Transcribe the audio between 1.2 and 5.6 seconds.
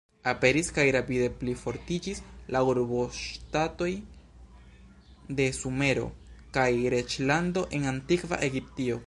plifortiĝis la urboŝtatoj de